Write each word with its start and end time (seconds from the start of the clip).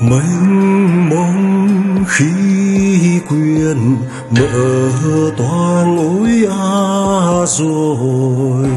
mênh 0.00 1.08
mông 1.10 2.04
khí 2.08 3.20
quyền 3.28 3.96
mở 4.30 5.30
toàn 5.36 5.96
ối 5.98 6.46
a 6.50 7.46
rồi. 7.46 8.68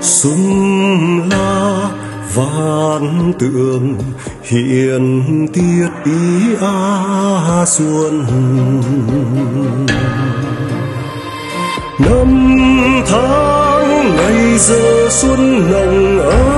Xuân 0.00 1.28
la 1.30 1.90
vạn 2.34 3.32
tượng, 3.38 3.98
hiện 4.42 5.46
tiết 5.52 5.88
ý 6.04 6.54
a 6.60 7.64
xuân. 7.66 8.24
Năm 11.98 12.56
tháng 13.06 14.16
ngày 14.16 14.58
giờ 14.58 15.08
xuân 15.10 15.70
nồng 15.70 16.18
ấm 16.18 16.53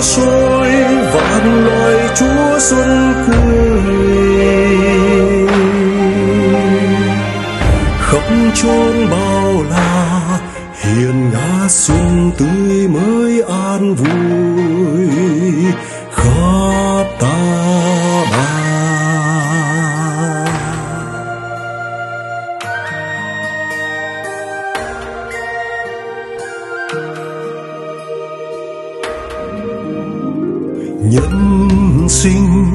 sinh 0.00 0.24
sôi 0.24 0.72
vạn 1.12 1.64
loài 1.64 2.08
chúa 2.16 2.58
xuân 2.58 3.14
cười 3.26 3.58
khắp 8.00 8.22
chốn 8.54 9.10
bao 9.10 9.62
la, 9.70 10.40
hiền 10.80 11.30
ngã 11.30 11.68
xuân 11.68 12.32
tươi 12.38 12.88
mới 12.88 13.42
an 13.42 13.94
vui. 13.94 15.08
Khắp 16.12 17.04
ta 17.20 17.67
nhân 31.10 32.06
sinh 32.08 32.74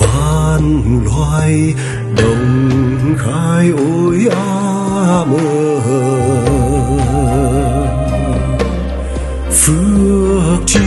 vạn 0.00 0.82
loài 1.04 1.74
đồng 2.16 3.14
khai 3.18 3.70
ôi 3.78 4.26
a 4.30 5.24
mơ 5.24 5.80
phước 9.50 10.66
chi 10.66 10.80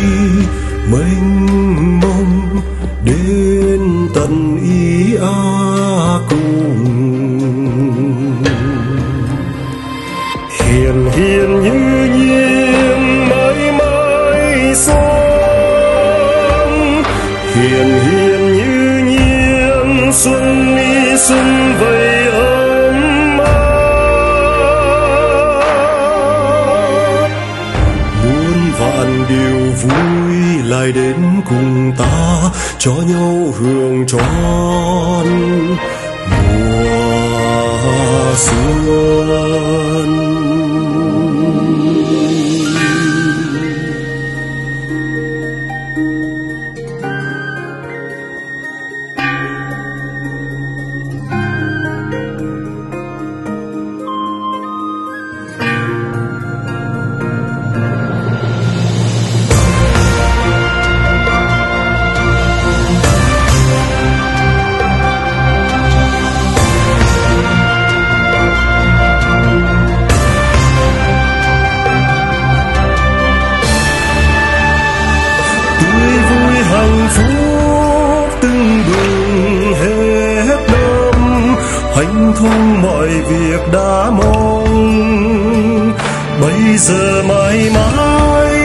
mênh 0.91 1.92
hiền 17.55 17.99
hiền 17.99 18.55
như 18.55 19.03
nhiên, 19.05 20.11
xuân 20.13 20.75
mi 20.75 21.17
xuân 21.17 21.73
vầy 21.79 22.27
ấm 22.27 23.39
áp 23.39 23.53
muôn 28.23 28.71
vạn 28.79 29.25
điều 29.29 29.71
vui 29.71 30.63
lại 30.63 30.91
đến 30.91 31.15
cùng 31.49 31.93
ta, 31.97 32.49
cho 32.77 32.91
nhau 32.91 33.53
hưởng 33.59 34.05
tròn 34.07 35.27
mùa 36.29 38.33
xuân. 38.35 40.32
Mọi 83.03 83.21
việc 83.21 83.61
đã 83.73 84.09
mong. 84.11 85.93
Bây 86.41 86.77
giờ 86.77 87.23
mãi 87.27 87.69
mãi 87.75 88.55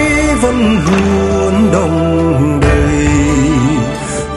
vẫn 0.41 0.79
luôn 0.87 1.73
đồng 1.73 2.61
đầy. 2.61 3.09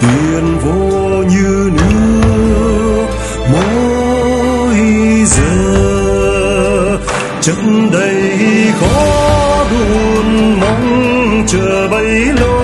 Tiền 0.02 0.58
vô 0.64 1.24
như 1.24 1.72
nước 1.74 3.06
mỗi 3.52 4.76
giờ. 5.26 5.78
Chân 7.42 7.90
đầy 7.92 8.74
khó 8.80 9.66
đuôn 9.72 10.60
mong 10.60 11.46
chờ 11.48 11.88
bấy 11.92 12.26
lâu. 12.40 12.62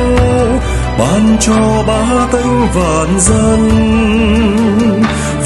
Ban 0.99 1.37
cho 1.39 1.83
ba 1.87 2.27
tánh 2.31 2.67
vạn 2.73 3.19
dân 3.19 3.87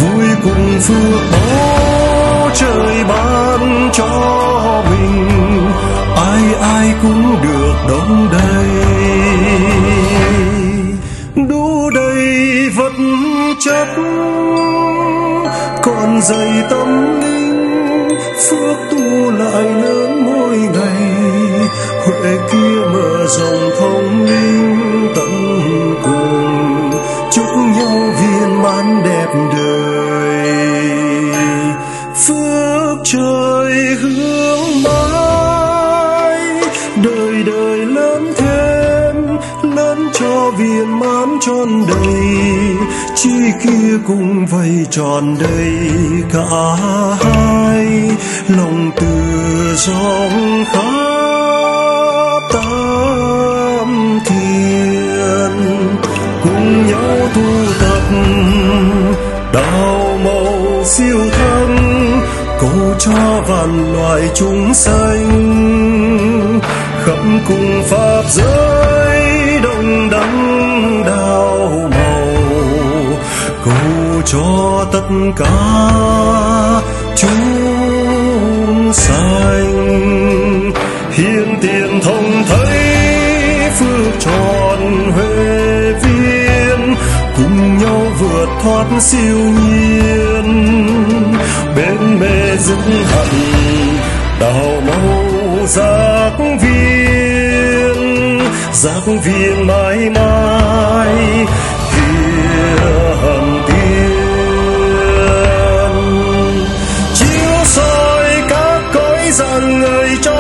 vui 0.02 0.28
cùng 0.44 0.80
phước 0.80 1.22
bố 1.32 2.50
trời 2.54 3.04
ban 3.10 3.90
cho 3.94 4.84
mình. 4.92 5.72
Ai 6.16 6.44
ai 6.62 6.94
cũng 7.02 7.42
được 7.44 7.76
đón 7.90 8.30
đầy. 8.32 8.70
Đủ 11.50 11.90
đầy 11.90 12.70
vật 12.76 12.94
chất, 13.60 13.88
còn 15.84 16.22
dày 16.22 16.64
tâm 16.70 17.22
linh 17.22 17.41
trọn 41.42 41.58
tròn 41.58 41.86
đầy 41.88 42.78
chi 43.16 43.30
kia 43.64 43.98
cùng 44.08 44.46
vây 44.46 44.86
tròn 44.90 45.38
đầy 45.40 45.78
cả 46.34 46.76
hai 47.24 48.12
lòng 48.48 48.92
từ 48.96 49.08
dòng 49.76 50.66
khắp 50.74 52.42
tam 52.54 54.20
thiên 54.26 55.52
cùng 56.44 56.88
nhau 56.88 57.30
tu 57.36 57.74
tập, 57.82 58.04
đào 59.54 60.20
màu 60.24 60.84
siêu 60.86 61.20
thân 61.32 61.78
cầu 62.62 62.96
cho 63.00 63.42
vạn 63.48 63.94
loài 63.94 64.22
chúng 64.34 64.74
sanh, 64.74 66.60
khắp 67.06 67.20
cùng 67.48 67.84
pháp 67.90 68.24
giới. 68.30 68.81
Cho 74.26 74.86
tất 74.94 75.08
cả 75.38 75.46
chúng 77.16 78.92
sanh. 78.94 80.72
Hiện 81.12 81.58
tiền 81.62 82.00
thông 82.04 82.44
thấy 82.50 82.80
phước 83.80 84.20
tròn 84.20 85.12
huệ 85.12 85.94
viên, 85.94 86.96
cùng 87.38 87.78
nhau 87.78 88.02
vượt 88.20 88.50
thoát 88.64 88.86
siêu 89.00 89.38
nhiên. 89.38 90.48
Bên 91.76 92.20
mê 92.20 92.58
dưng 92.58 93.04
hận, 93.06 93.30
đào 94.40 94.82
màu 94.88 95.68
giác 95.68 96.32
viên. 96.62 98.40
Giác 98.74 99.04
viên 99.24 99.68
mãi 99.68 100.10
mãi 100.10 101.46
hiền. 101.92 103.01
rằng 109.32 109.80
người 109.80 110.10
cho 110.22 110.31